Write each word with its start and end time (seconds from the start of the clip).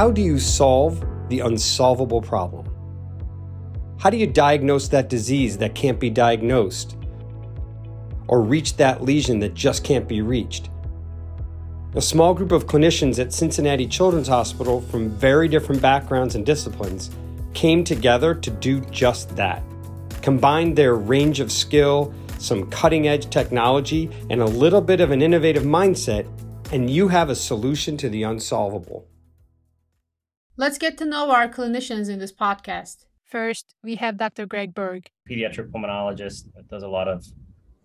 How 0.00 0.10
do 0.10 0.22
you 0.22 0.38
solve 0.38 1.04
the 1.28 1.40
unsolvable 1.40 2.22
problem? 2.22 2.66
How 3.98 4.08
do 4.08 4.16
you 4.16 4.26
diagnose 4.26 4.88
that 4.88 5.10
disease 5.10 5.58
that 5.58 5.74
can't 5.74 6.00
be 6.00 6.08
diagnosed? 6.08 6.96
Or 8.26 8.40
reach 8.40 8.78
that 8.78 9.02
lesion 9.02 9.40
that 9.40 9.52
just 9.52 9.84
can't 9.84 10.08
be 10.08 10.22
reached? 10.22 10.70
A 11.96 12.00
small 12.00 12.32
group 12.32 12.50
of 12.50 12.66
clinicians 12.66 13.18
at 13.18 13.34
Cincinnati 13.34 13.86
Children's 13.86 14.28
Hospital 14.28 14.80
from 14.80 15.10
very 15.10 15.48
different 15.48 15.82
backgrounds 15.82 16.34
and 16.34 16.46
disciplines 16.46 17.10
came 17.52 17.84
together 17.84 18.34
to 18.34 18.50
do 18.50 18.80
just 18.86 19.36
that. 19.36 19.62
Combined 20.22 20.76
their 20.76 20.94
range 20.94 21.40
of 21.40 21.52
skill, 21.52 22.14
some 22.38 22.70
cutting 22.70 23.06
edge 23.06 23.28
technology, 23.28 24.08
and 24.30 24.40
a 24.40 24.46
little 24.46 24.80
bit 24.80 25.02
of 25.02 25.10
an 25.10 25.20
innovative 25.20 25.64
mindset, 25.64 26.26
and 26.72 26.88
you 26.88 27.08
have 27.08 27.28
a 27.28 27.34
solution 27.34 27.98
to 27.98 28.08
the 28.08 28.22
unsolvable. 28.22 29.06
Let's 30.60 30.76
get 30.76 30.98
to 30.98 31.06
know 31.06 31.30
our 31.30 31.48
clinicians 31.48 32.10
in 32.10 32.18
this 32.18 32.32
podcast. 32.32 33.06
First, 33.24 33.74
we 33.82 33.94
have 33.94 34.18
Dr. 34.18 34.44
Greg 34.44 34.74
Burg, 34.74 35.08
pediatric 35.26 35.70
pulmonologist 35.70 36.52
that 36.54 36.68
does 36.68 36.82
a 36.82 36.86
lot 36.86 37.08
of 37.08 37.24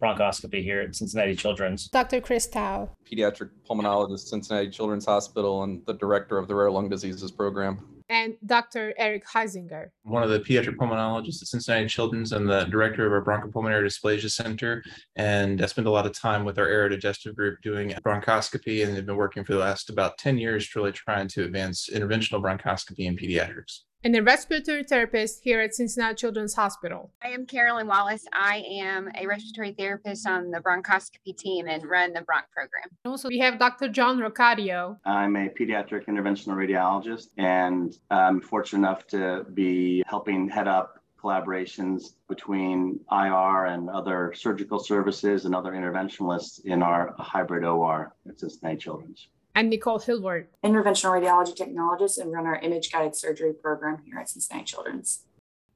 bronchoscopy 0.01 0.61
here 0.61 0.81
at 0.81 0.93
Cincinnati 0.93 1.37
Children's. 1.37 1.87
Dr. 1.87 2.19
Chris 2.19 2.47
Towe, 2.47 2.89
pediatric 3.09 3.51
pulmonologist, 3.65 4.27
Cincinnati 4.27 4.69
Children's 4.69 5.05
Hospital, 5.05 5.63
and 5.63 5.85
the 5.85 5.93
director 5.93 6.37
of 6.37 6.49
the 6.49 6.55
Rare 6.55 6.69
Lung 6.69 6.89
Diseases 6.89 7.31
Program 7.31 7.79
and 8.09 8.35
Dr. 8.45 8.93
Erik 8.97 9.25
Hysinger. 9.25 9.89
One 10.03 10.23
of 10.23 10.29
the 10.29 10.39
pediatric 10.39 10.75
pulmonologists 10.75 11.41
at 11.41 11.47
Cincinnati 11.47 11.87
Children's 11.87 12.31
and 12.31 12.49
the 12.49 12.65
director 12.65 13.05
of 13.05 13.11
our 13.11 13.23
bronchopulmonary 13.23 13.85
dysplasia 13.85 14.29
center. 14.29 14.83
And 15.15 15.61
I 15.61 15.65
spend 15.65 15.87
a 15.87 15.91
lot 15.91 16.05
of 16.05 16.13
time 16.13 16.45
with 16.45 16.59
our 16.59 16.67
aerodigestive 16.67 17.35
group 17.35 17.61
doing 17.61 17.89
bronchoscopy, 18.05 18.85
and 18.85 18.95
they've 18.95 19.05
been 19.05 19.15
working 19.15 19.43
for 19.43 19.53
the 19.53 19.59
last 19.59 19.89
about 19.89 20.17
10 20.17 20.37
years, 20.37 20.75
really 20.75 20.91
trying 20.91 21.27
to 21.29 21.43
advance 21.43 21.89
interventional 21.91 22.41
bronchoscopy 22.41 23.05
in 23.05 23.15
pediatrics 23.15 23.81
and 24.05 24.15
a 24.15 24.21
respiratory 24.21 24.83
therapist 24.83 25.43
here 25.43 25.59
at 25.59 25.73
Cincinnati 25.73 26.13
Children's 26.13 26.53
Hospital. 26.53 27.11
I 27.23 27.29
am 27.29 27.47
Carolyn 27.47 27.87
Wallace. 27.87 28.23
I 28.31 28.63
am 28.69 29.09
a 29.19 29.25
respiratory 29.25 29.73
therapist 29.73 30.27
on 30.27 30.51
the 30.51 30.59
bronchoscopy 30.59 31.35
team 31.35 31.67
and 31.67 31.83
run 31.89 32.13
the 32.13 32.19
bronch 32.19 32.45
program. 32.53 32.83
Also, 33.03 33.29
we 33.29 33.39
have 33.39 33.57
Dr. 33.57 33.89
John 33.89 34.19
Racadio. 34.19 34.99
I'm 35.05 35.35
a 35.35 35.49
pediatric 35.49 36.05
interventional 36.05 36.53
radiologist, 36.53 37.29
and 37.39 37.97
I'm 38.11 38.41
fortunate 38.41 38.87
enough 38.87 39.07
to 39.07 39.43
be 39.55 40.03
helping 40.05 40.49
head 40.49 40.67
up 40.67 40.99
collaborations 41.19 42.13
between 42.29 42.99
IR 43.11 43.65
and 43.65 43.89
other 43.89 44.33
surgical 44.35 44.77
services 44.77 45.45
and 45.45 45.55
other 45.55 45.71
interventionalists 45.71 46.63
in 46.63 46.83
our 46.83 47.15
hybrid 47.17 47.63
OR 47.63 48.13
at 48.29 48.39
Cincinnati 48.39 48.77
Children's 48.77 49.29
and 49.55 49.69
Nicole 49.69 49.99
Hilvert, 49.99 50.51
interventional 50.63 51.17
radiology 51.17 51.55
technologist 51.55 52.19
and 52.19 52.31
run 52.33 52.45
our 52.45 52.59
image 52.59 52.91
guided 52.91 53.15
surgery 53.15 53.53
program 53.53 54.01
here 54.05 54.19
at 54.19 54.29
Cincinnati 54.29 54.65
Children's. 54.65 55.23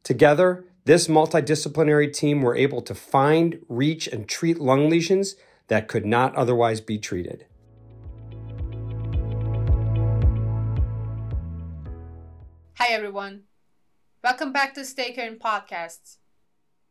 Together, 0.03 0.65
this 0.83 1.07
multidisciplinary 1.07 2.11
team 2.11 2.41
were 2.41 2.55
able 2.55 2.81
to 2.81 2.93
find, 2.93 3.59
reach, 3.69 4.05
and 4.07 4.27
treat 4.27 4.59
lung 4.59 4.89
lesions 4.89 5.37
that 5.69 5.87
could 5.87 6.05
not 6.05 6.35
otherwise 6.35 6.81
be 6.81 6.97
treated. 6.97 7.45
Hi, 12.75 12.93
everyone. 12.93 13.43
Welcome 14.21 14.51
back 14.51 14.73
to 14.73 14.83
Stay 14.83 15.13
Current 15.13 15.39
Podcasts. 15.39 16.17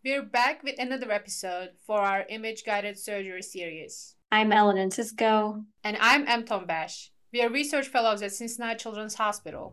We're 0.02 0.23
back 0.23 0.62
with 0.62 0.78
another 0.78 1.11
episode 1.11 1.70
for 1.86 2.00
our 2.00 2.25
image 2.30 2.64
guided 2.64 2.98
surgery 2.98 3.42
series. 3.42 4.14
I'm 4.30 4.52
Ellen 4.52 4.76
Encisco. 4.76 5.64
And 5.84 5.96
I'm 5.98 6.28
Em 6.28 6.44
Tombash. 6.44 7.08
We 7.32 7.40
are 7.40 7.48
research 7.48 7.88
fellows 7.88 8.20
at 8.20 8.30
Cincinnati 8.30 8.76
Children's 8.76 9.14
Hospital. 9.14 9.72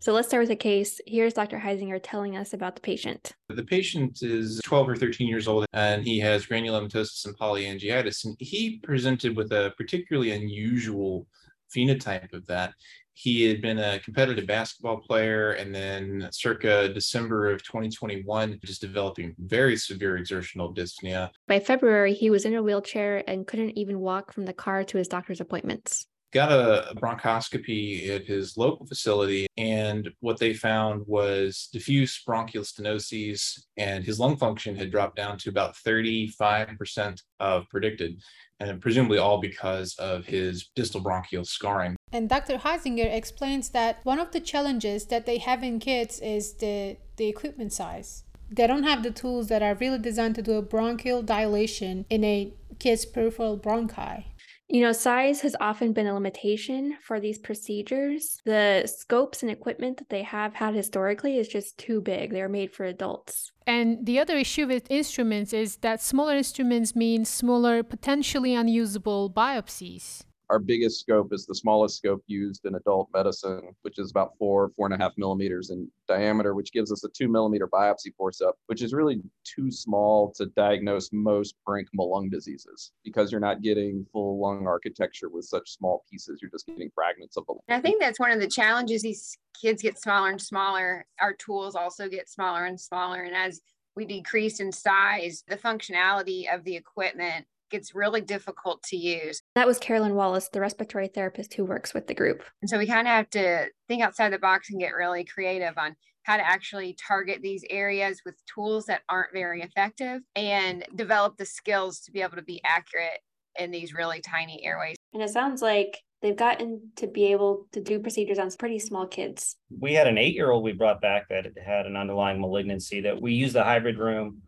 So 0.00 0.12
let's 0.12 0.26
start 0.26 0.42
with 0.42 0.50
a 0.50 0.56
case. 0.56 1.00
Here's 1.06 1.34
Dr. 1.34 1.60
Hysinger 1.60 2.00
telling 2.02 2.36
us 2.36 2.52
about 2.52 2.74
the 2.74 2.80
patient. 2.80 3.36
The 3.48 3.62
patient 3.62 4.22
is 4.22 4.60
12 4.64 4.88
or 4.88 4.96
13 4.96 5.28
years 5.28 5.46
old 5.46 5.66
and 5.72 6.02
he 6.02 6.18
has 6.18 6.46
granulomatosis 6.46 7.24
and 7.24 7.38
polyangiitis. 7.38 8.24
And 8.24 8.36
he 8.40 8.80
presented 8.82 9.36
with 9.36 9.52
a 9.52 9.72
particularly 9.76 10.32
unusual 10.32 11.28
phenotype 11.74 12.32
of 12.32 12.44
that 12.46 12.74
he 13.14 13.48
had 13.48 13.62
been 13.62 13.78
a 13.78 13.98
competitive 14.00 14.46
basketball 14.46 14.98
player 14.98 15.52
and 15.52 15.74
then 15.74 16.28
circa 16.32 16.88
december 16.92 17.50
of 17.50 17.62
2021 17.62 18.60
just 18.64 18.80
developing 18.80 19.34
very 19.38 19.76
severe 19.76 20.16
exertional 20.16 20.74
dyspnea. 20.74 21.30
By 21.46 21.60
february 21.60 22.12
he 22.12 22.30
was 22.30 22.44
in 22.44 22.54
a 22.54 22.62
wheelchair 22.62 23.22
and 23.28 23.46
couldn't 23.46 23.78
even 23.78 24.00
walk 24.00 24.32
from 24.32 24.44
the 24.44 24.52
car 24.52 24.84
to 24.84 24.98
his 24.98 25.08
doctor's 25.08 25.40
appointments 25.40 26.06
got 26.34 26.50
a 26.50 26.92
bronchoscopy 26.96 28.10
at 28.10 28.26
his 28.26 28.56
local 28.56 28.84
facility 28.84 29.46
and 29.56 30.10
what 30.20 30.38
they 30.38 30.52
found 30.52 31.02
was 31.06 31.68
diffuse 31.72 32.20
bronchial 32.26 32.64
stenoses 32.64 33.62
and 33.76 34.04
his 34.04 34.18
lung 34.18 34.36
function 34.36 34.74
had 34.74 34.90
dropped 34.90 35.14
down 35.14 35.38
to 35.38 35.48
about 35.48 35.76
35% 35.76 37.22
of 37.38 37.68
predicted 37.70 38.20
and 38.58 38.80
presumably 38.82 39.18
all 39.18 39.40
because 39.40 39.94
of 39.96 40.24
his 40.24 40.70
distal 40.74 41.00
bronchial 41.00 41.44
scarring. 41.44 41.96
And 42.12 42.28
Dr. 42.28 42.58
Hysinger 42.58 43.12
explains 43.12 43.70
that 43.70 44.00
one 44.02 44.18
of 44.18 44.32
the 44.32 44.40
challenges 44.40 45.06
that 45.06 45.26
they 45.26 45.38
have 45.38 45.62
in 45.62 45.78
kids 45.78 46.18
is 46.20 46.54
the, 46.54 46.96
the 47.16 47.28
equipment 47.28 47.72
size. 47.72 48.24
They 48.50 48.66
don't 48.66 48.84
have 48.84 49.02
the 49.02 49.10
tools 49.10 49.48
that 49.48 49.62
are 49.62 49.74
really 49.74 49.98
designed 49.98 50.34
to 50.36 50.42
do 50.42 50.54
a 50.54 50.62
bronchial 50.62 51.22
dilation 51.22 52.06
in 52.10 52.24
a 52.24 52.52
kid's 52.78 53.04
peripheral 53.04 53.58
bronchi. 53.58 54.24
You 54.68 54.80
know, 54.80 54.92
size 54.92 55.42
has 55.42 55.54
often 55.60 55.92
been 55.92 56.06
a 56.06 56.14
limitation 56.14 56.96
for 57.02 57.20
these 57.20 57.38
procedures. 57.38 58.40
The 58.44 58.84
scopes 58.86 59.42
and 59.42 59.50
equipment 59.50 59.98
that 59.98 60.08
they 60.08 60.22
have 60.22 60.54
had 60.54 60.74
historically 60.74 61.38
is 61.38 61.48
just 61.48 61.76
too 61.78 62.00
big. 62.00 62.32
They're 62.32 62.48
made 62.48 62.72
for 62.72 62.84
adults. 62.84 63.52
And 63.66 64.04
the 64.06 64.18
other 64.18 64.36
issue 64.36 64.66
with 64.66 64.90
instruments 64.90 65.52
is 65.52 65.76
that 65.78 66.00
smaller 66.00 66.36
instruments 66.36 66.96
mean 66.96 67.24
smaller, 67.24 67.82
potentially 67.82 68.54
unusable 68.54 69.30
biopsies 69.30 70.24
our 70.54 70.60
biggest 70.60 71.00
scope 71.00 71.32
is 71.32 71.46
the 71.46 71.54
smallest 71.54 71.96
scope 71.96 72.22
used 72.28 72.64
in 72.64 72.76
adult 72.76 73.08
medicine, 73.12 73.74
which 73.82 73.98
is 73.98 74.12
about 74.12 74.38
four, 74.38 74.70
four 74.76 74.86
and 74.86 74.94
a 74.94 74.96
half 74.96 75.12
millimeters 75.16 75.70
in 75.70 75.90
diameter, 76.06 76.54
which 76.54 76.72
gives 76.72 76.92
us 76.92 77.02
a 77.02 77.08
two 77.08 77.26
millimeter 77.26 77.66
biopsy 77.66 78.14
forceps, 78.16 78.60
which 78.66 78.80
is 78.80 78.92
really 78.92 79.20
too 79.42 79.68
small 79.72 80.32
to 80.36 80.46
diagnose 80.54 81.10
most 81.12 81.56
parenchymal 81.66 82.08
lung 82.08 82.30
diseases 82.30 82.92
because 83.02 83.32
you're 83.32 83.40
not 83.40 83.62
getting 83.62 84.06
full 84.12 84.40
lung 84.40 84.68
architecture 84.68 85.28
with 85.28 85.44
such 85.44 85.68
small 85.70 86.04
pieces. 86.08 86.38
You're 86.40 86.52
just 86.52 86.66
getting 86.68 86.90
fragments 86.94 87.36
of 87.36 87.46
the 87.46 87.54
lung. 87.54 87.62
I 87.68 87.80
think 87.80 88.00
that's 88.00 88.20
one 88.20 88.30
of 88.30 88.38
the 88.38 88.46
challenges. 88.46 89.02
These 89.02 89.36
kids 89.60 89.82
get 89.82 89.98
smaller 89.98 90.30
and 90.30 90.40
smaller. 90.40 91.04
Our 91.20 91.32
tools 91.32 91.74
also 91.74 92.08
get 92.08 92.28
smaller 92.28 92.66
and 92.66 92.80
smaller. 92.80 93.22
And 93.22 93.34
as 93.34 93.60
we 93.96 94.04
decrease 94.04 94.60
in 94.60 94.70
size, 94.70 95.42
the 95.48 95.56
functionality 95.56 96.52
of 96.54 96.62
the 96.62 96.76
equipment 96.76 97.44
it's 97.74 97.94
really 97.94 98.20
difficult 98.20 98.82
to 98.84 98.96
use. 98.96 99.42
That 99.54 99.66
was 99.66 99.78
Carolyn 99.78 100.14
Wallace, 100.14 100.48
the 100.48 100.60
respiratory 100.60 101.08
therapist 101.08 101.54
who 101.54 101.64
works 101.64 101.92
with 101.92 102.06
the 102.06 102.14
group. 102.14 102.42
And 102.62 102.70
so 102.70 102.78
we 102.78 102.86
kind 102.86 103.06
of 103.06 103.12
have 103.12 103.30
to 103.30 103.68
think 103.88 104.02
outside 104.02 104.32
the 104.32 104.38
box 104.38 104.70
and 104.70 104.80
get 104.80 104.94
really 104.94 105.24
creative 105.24 105.76
on 105.76 105.96
how 106.24 106.36
to 106.36 106.46
actually 106.46 106.96
target 107.06 107.40
these 107.42 107.64
areas 107.68 108.22
with 108.24 108.34
tools 108.52 108.86
that 108.86 109.02
aren't 109.08 109.32
very 109.32 109.62
effective 109.62 110.22
and 110.34 110.84
develop 110.94 111.36
the 111.36 111.44
skills 111.44 112.00
to 112.00 112.12
be 112.12 112.22
able 112.22 112.36
to 112.36 112.42
be 112.42 112.60
accurate 112.64 113.20
in 113.58 113.70
these 113.70 113.92
really 113.92 114.20
tiny 114.20 114.64
airways. 114.64 114.96
And 115.12 115.22
it 115.22 115.28
sounds 115.28 115.62
like 115.62 115.98
they've 116.22 116.34
gotten 116.34 116.90
to 116.96 117.06
be 117.06 117.26
able 117.26 117.66
to 117.72 117.80
do 117.80 118.00
procedures 118.00 118.38
on 118.38 118.50
pretty 118.58 118.78
small 118.78 119.06
kids. 119.06 119.56
We 119.78 119.92
had 119.92 120.06
an 120.06 120.18
eight 120.18 120.34
year 120.34 120.50
old 120.50 120.64
we 120.64 120.72
brought 120.72 121.00
back 121.00 121.28
that 121.28 121.46
had 121.64 121.86
an 121.86 121.96
underlying 121.96 122.40
malignancy 122.40 123.02
that 123.02 123.20
we 123.20 123.34
used 123.34 123.54
the 123.54 123.62
hybrid 123.62 123.98
room 123.98 124.42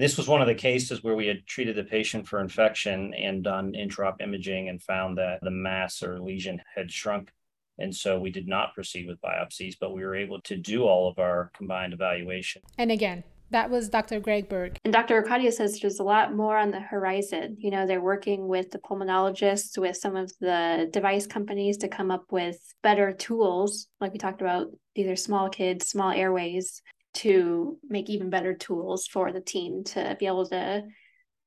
this 0.00 0.16
was 0.16 0.26
one 0.26 0.40
of 0.40 0.46
the 0.46 0.54
cases 0.54 1.04
where 1.04 1.14
we 1.14 1.26
had 1.26 1.46
treated 1.46 1.76
the 1.76 1.84
patient 1.84 2.26
for 2.26 2.40
infection 2.40 3.12
and 3.14 3.44
done 3.44 3.72
intraop 3.72 4.20
imaging 4.20 4.70
and 4.70 4.82
found 4.82 5.18
that 5.18 5.40
the 5.42 5.50
mass 5.50 6.02
or 6.02 6.18
lesion 6.18 6.60
had 6.74 6.90
shrunk. 6.90 7.30
And 7.78 7.94
so 7.94 8.18
we 8.18 8.30
did 8.30 8.48
not 8.48 8.74
proceed 8.74 9.06
with 9.06 9.20
biopsies, 9.20 9.74
but 9.78 9.94
we 9.94 10.02
were 10.02 10.16
able 10.16 10.40
to 10.42 10.56
do 10.56 10.84
all 10.84 11.08
of 11.08 11.18
our 11.18 11.50
combined 11.54 11.92
evaluation. 11.92 12.62
And 12.78 12.90
again, 12.90 13.24
that 13.50 13.68
was 13.68 13.88
Dr. 13.88 14.20
Greg 14.20 14.48
Burg. 14.48 14.78
And 14.84 14.92
Dr. 14.92 15.20
Racadio 15.20 15.52
says 15.52 15.80
there's 15.80 15.98
a 15.98 16.04
lot 16.04 16.34
more 16.34 16.56
on 16.56 16.70
the 16.70 16.80
horizon. 16.80 17.56
You 17.58 17.70
know, 17.70 17.86
they're 17.86 18.00
working 18.00 18.48
with 18.48 18.70
the 18.70 18.78
pulmonologists, 18.78 19.76
with 19.76 19.96
some 19.96 20.16
of 20.16 20.32
the 20.40 20.88
device 20.92 21.26
companies 21.26 21.76
to 21.78 21.88
come 21.88 22.10
up 22.10 22.24
with 22.30 22.58
better 22.82 23.12
tools. 23.12 23.88
Like 24.00 24.12
we 24.12 24.18
talked 24.18 24.40
about, 24.40 24.68
these 24.94 25.08
are 25.08 25.16
small 25.16 25.48
kids, 25.48 25.88
small 25.88 26.10
airways 26.10 26.80
to 27.12 27.78
make 27.88 28.08
even 28.08 28.30
better 28.30 28.54
tools 28.54 29.06
for 29.06 29.32
the 29.32 29.40
team 29.40 29.84
to 29.84 30.16
be 30.18 30.26
able 30.26 30.46
to 30.46 30.84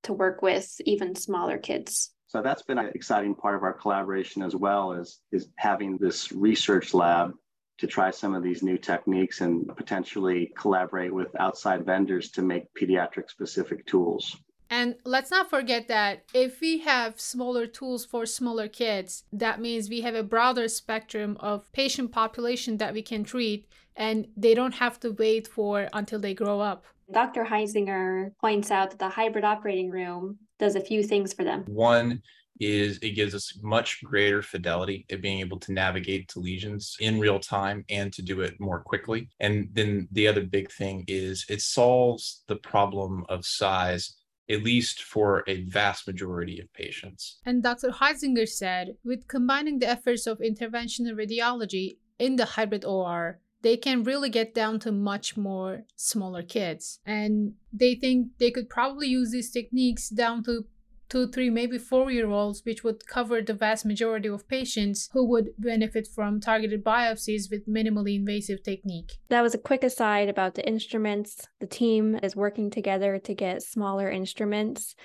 to 0.04 0.14
work 0.14 0.42
with 0.42 0.76
even 0.86 1.16
smaller 1.16 1.58
kids. 1.58 2.12
So 2.28 2.42
that's 2.42 2.64
been 2.64 2.78
an 2.78 2.92
exciting 2.94 3.36
part 3.36 3.56
of 3.56 3.64
our 3.64 3.74
collaboration 3.74 4.42
as 4.42 4.56
well 4.56 4.92
as 4.94 5.20
is 5.32 5.48
having 5.56 5.98
this 5.98 6.32
research 6.32 6.94
lab 6.94 7.32
to 7.78 7.88
try 7.88 8.12
some 8.12 8.36
of 8.36 8.44
these 8.44 8.64
new 8.64 8.78
techniques 8.78 9.42
and 9.42 9.68
potentially 9.76 10.52
collaborate 10.58 11.14
with 11.14 11.28
outside 11.40 11.86
vendors 11.86 12.32
to 12.32 12.42
make 12.42 12.66
pediatric 12.80 13.30
specific 13.30 13.86
tools. 13.86 14.38
And 14.74 14.96
let's 15.06 15.30
not 15.30 15.52
forget 15.52 15.88
that 15.90 16.24
if 16.34 16.60
we 16.60 16.80
have 16.80 17.20
smaller 17.20 17.68
tools 17.68 18.06
for 18.06 18.26
smaller 18.26 18.68
kids, 18.68 19.24
that 19.32 19.62
means 19.62 19.88
we 19.88 20.02
have 20.02 20.16
a 20.16 20.24
broader 20.24 20.68
spectrum 20.68 21.38
of 21.40 21.72
patient 21.74 22.12
population 22.12 22.78
that 22.78 22.92
we 22.92 23.04
can 23.04 23.24
treat 23.24 23.68
and 23.96 24.26
they 24.36 24.56
don't 24.56 24.74
have 24.74 25.00
to 25.02 25.12
wait 25.12 25.48
for 25.48 25.88
until 25.94 26.18
they 26.20 26.34
grow 26.34 26.60
up. 26.60 26.86
Dr. 27.12 27.44
Hysinger 27.46 28.32
points 28.42 28.72
out 28.72 28.90
that 28.90 28.98
the 28.98 29.10
hybrid 29.10 29.44
operating 29.44 29.92
room 29.92 30.40
does 30.58 30.76
a 30.76 30.82
few 30.82 31.04
things 31.04 31.34
for 31.34 31.44
them. 31.44 31.66
One 31.68 32.24
is 32.60 32.98
it 33.04 33.12
gives 33.12 33.36
us 33.36 33.60
much 33.62 34.04
greater 34.04 34.42
fidelity 34.42 35.06
at 35.12 35.22
being 35.22 35.40
able 35.40 35.60
to 35.60 35.72
navigate 35.72 36.30
to 36.30 36.40
lesions 36.40 36.98
in 37.00 37.20
real 37.20 37.40
time 37.40 37.86
and 37.90 38.12
to 38.14 38.24
do 38.24 38.42
it 38.42 38.60
more 38.60 38.80
quickly. 38.80 39.30
And 39.40 39.70
then 39.74 40.08
the 40.14 40.28
other 40.28 40.42
big 40.42 40.72
thing 40.72 41.04
is 41.08 41.46
it 41.48 41.62
solves 41.62 42.44
the 42.48 42.56
problem 42.56 43.24
of 43.30 43.46
size 43.46 44.16
at 44.50 44.64
least 44.64 45.02
for 45.02 45.44
a 45.48 45.62
vast 45.64 46.08
majority 46.08 46.60
of 46.60 46.72
patients. 46.74 47.40
And 47.46 47.64
Dr. 47.64 47.90
Hysinger 47.90 48.48
said, 48.48 48.98
with 49.04 49.28
combining 49.28 49.80
the 49.80 49.88
efforts 49.88 50.28
of 50.28 50.40
interventional 50.40 51.14
radiology 51.14 51.98
in 52.20 52.36
the 52.36 52.46
hybrid 52.46 52.86
OR, 52.86 53.40
they 53.62 53.78
can 53.78 54.04
really 54.04 54.30
get 54.30 54.54
down 54.54 54.80
to 54.82 54.92
much 54.92 55.38
more 55.38 55.86
smaller 55.96 56.44
kids. 56.44 57.00
And 57.06 57.54
they 57.72 57.96
think 57.96 58.28
they 58.38 58.52
could 58.52 58.70
probably 58.70 59.08
use 59.08 59.32
these 59.32 59.50
techniques 59.50 60.10
down 60.10 60.44
to 60.44 60.66
two, 61.14 61.28
three, 61.28 61.52
maybe 61.52 61.78
four 61.78 62.10
year 62.10 62.28
olds, 62.28 62.62
which 62.66 62.84
would 62.84 63.06
cover 63.06 63.40
the 63.40 63.54
vast 63.54 63.86
majority 63.86 64.28
of 64.28 64.48
patients 64.48 65.10
who 65.14 65.24
would 65.30 65.50
benefit 65.60 66.08
from 66.08 66.42
targeted 66.42 66.84
biopsies 66.84 67.52
with 67.52 67.70
minimally 67.70 68.16
invasive 68.16 68.64
technique. 68.64 69.12
That 69.30 69.44
was 69.44 69.54
a 69.54 69.60
quick 69.60 69.84
aside 69.84 70.28
about 70.28 70.56
the 70.56 70.68
instruments. 70.68 71.48
The 71.60 71.68
team 71.68 72.16
is 72.24 72.36
working 72.36 72.72
together 72.72 73.20
to 73.20 73.36
get 73.36 73.62
smaller 73.62 74.10
instruments 74.10 74.96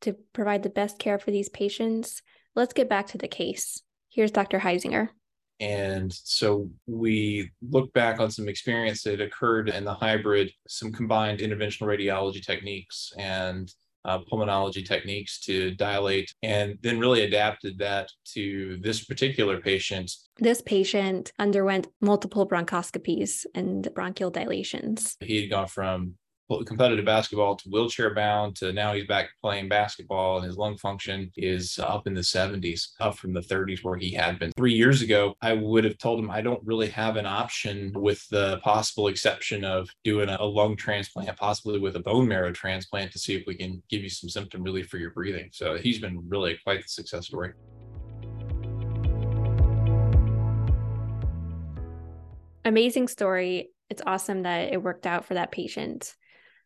to 0.00 0.16
provide 0.32 0.64
the 0.64 0.68
best 0.68 0.98
care 0.98 1.20
for 1.20 1.30
these 1.30 1.48
patients. 1.48 2.22
Let's 2.56 2.72
get 2.72 2.88
back 2.88 3.06
to 3.08 3.18
the 3.18 3.28
case. 3.28 3.82
Here's 4.08 4.32
Dr. 4.32 4.58
Hysinger. 4.58 5.10
And 5.60 6.12
so 6.12 6.68
we 6.88 7.48
look 7.70 7.92
back 7.92 8.18
on 8.18 8.32
some 8.32 8.48
experience 8.48 9.04
that 9.04 9.20
occurred 9.20 9.68
in 9.68 9.84
the 9.84 9.94
hybrid, 9.94 10.50
some 10.66 10.90
combined 10.90 11.38
interventional 11.38 11.86
radiology 11.86 12.44
techniques 12.44 13.12
and 13.16 13.72
uh, 14.04 14.18
pulmonology 14.30 14.86
techniques 14.86 15.40
to 15.40 15.72
dilate, 15.72 16.32
and 16.42 16.78
then 16.82 16.98
really 16.98 17.22
adapted 17.22 17.78
that 17.78 18.10
to 18.24 18.78
this 18.82 19.04
particular 19.04 19.60
patient. 19.60 20.12
This 20.38 20.60
patient 20.60 21.32
underwent 21.38 21.88
multiple 22.00 22.48
bronchoscopies 22.48 23.46
and 23.54 23.88
bronchial 23.94 24.30
dilations. 24.30 25.16
He 25.20 25.40
had 25.40 25.50
gone 25.50 25.68
from 25.68 26.14
competitive 26.66 27.04
basketball 27.04 27.56
to 27.56 27.68
wheelchair 27.68 28.14
bound 28.14 28.56
to 28.56 28.72
now 28.72 28.92
he's 28.92 29.06
back 29.06 29.30
playing 29.40 29.68
basketball 29.68 30.38
and 30.38 30.46
his 30.46 30.56
lung 30.56 30.76
function 30.76 31.30
is 31.36 31.78
up 31.78 32.06
in 32.06 32.14
the 32.14 32.20
70s 32.20 32.90
up 33.00 33.16
from 33.16 33.32
the 33.32 33.40
30s 33.40 33.82
where 33.82 33.96
he 33.96 34.12
had 34.12 34.38
been. 34.38 34.52
Three 34.56 34.74
years 34.74 35.02
ago 35.02 35.34
i 35.40 35.52
would 35.52 35.84
have 35.84 35.98
told 35.98 36.18
him 36.18 36.30
i 36.30 36.40
don't 36.40 36.64
really 36.64 36.88
have 36.88 37.16
an 37.16 37.26
option 37.26 37.92
with 37.94 38.28
the 38.28 38.58
possible 38.58 39.08
exception 39.08 39.64
of 39.64 39.88
doing 40.04 40.28
a 40.28 40.44
lung 40.44 40.76
transplant 40.76 41.36
possibly 41.36 41.78
with 41.78 41.96
a 41.96 42.00
bone 42.00 42.28
marrow 42.28 42.52
transplant 42.52 43.12
to 43.12 43.18
see 43.18 43.34
if 43.34 43.44
we 43.46 43.54
can 43.54 43.82
give 43.88 44.02
you 44.02 44.08
some 44.08 44.28
symptom 44.28 44.62
relief 44.62 44.88
for 44.88 44.98
your 44.98 45.10
breathing. 45.10 45.48
So 45.52 45.76
he's 45.76 45.98
been 45.98 46.22
really 46.28 46.58
quite 46.62 46.82
the 46.82 46.88
success 46.88 47.26
story. 47.26 47.52
Amazing 52.64 53.08
story. 53.08 53.70
It's 53.90 54.02
awesome 54.06 54.42
that 54.42 54.72
it 54.72 54.82
worked 54.82 55.06
out 55.06 55.24
for 55.24 55.34
that 55.34 55.50
patient 55.50 56.14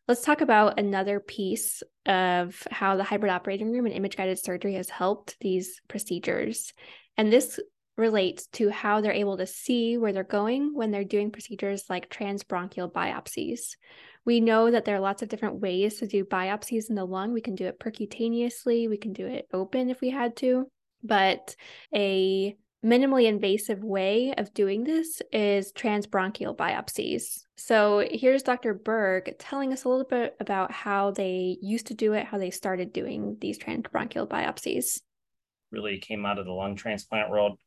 Let's 0.07 0.21
talk 0.21 0.39
about 0.39 0.79
another 0.79 1.19
piece 1.19 1.83
of 2.05 2.65
how 2.71 2.95
the 2.95 3.03
hybrid 3.03 3.29
operating 3.31 3.71
room 3.71 3.85
and 3.85 3.93
image 3.93 4.15
guided 4.15 4.39
surgery 4.39 4.75
has 4.75 4.89
helped 4.89 5.35
these 5.41 5.81
procedures. 5.89 6.71
And 7.17 7.31
this 7.31 7.59
relates 7.97 8.47
to 8.47 8.69
how 8.69 9.01
they're 9.01 9.11
able 9.11 9.37
to 9.37 9.45
see 9.45 9.97
where 9.97 10.13
they're 10.13 10.23
going 10.23 10.73
when 10.73 10.91
they're 10.91 11.03
doing 11.03 11.31
procedures 11.31 11.85
like 11.89 12.09
transbronchial 12.09 12.89
biopsies. 12.89 13.75
We 14.23 14.39
know 14.39 14.71
that 14.71 14.85
there 14.85 14.95
are 14.95 15.01
lots 15.01 15.23
of 15.23 15.29
different 15.29 15.59
ways 15.59 15.97
to 15.97 16.07
do 16.07 16.23
biopsies 16.23 16.89
in 16.89 16.95
the 16.95 17.03
lung. 17.03 17.33
We 17.33 17.41
can 17.41 17.55
do 17.55 17.65
it 17.65 17.79
percutaneously, 17.79 18.89
we 18.89 18.97
can 18.97 19.11
do 19.11 19.25
it 19.25 19.47
open 19.51 19.89
if 19.89 19.99
we 19.99 20.09
had 20.09 20.37
to, 20.37 20.69
but 21.03 21.55
a 21.93 22.55
minimally 22.83 23.27
invasive 23.27 23.83
way 23.83 24.33
of 24.37 24.53
doing 24.53 24.83
this 24.83 25.21
is 25.31 25.71
transbronchial 25.73 26.55
biopsies. 26.55 27.43
So 27.55 28.07
here's 28.09 28.43
Dr. 28.43 28.73
Burg 28.73 29.35
telling 29.39 29.73
us 29.73 29.83
a 29.83 29.89
little 29.89 30.05
bit 30.05 30.35
about 30.39 30.71
how 30.71 31.11
they 31.11 31.57
used 31.61 31.87
to 31.87 31.93
do 31.93 32.13
it, 32.13 32.25
how 32.25 32.37
they 32.37 32.51
started 32.51 32.93
doing 32.93 33.37
these 33.41 33.57
transbronchial 33.57 34.27
biopsies. 34.27 35.01
Really 35.71 35.97
came 35.97 36.25
out 36.25 36.39
of 36.39 36.45
the 36.45 36.51
lung 36.51 36.75
transplant 36.75 37.29
world. 37.29 37.57